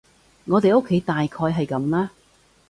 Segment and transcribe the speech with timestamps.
[0.45, 2.09] 我哋屋企大概係噉啦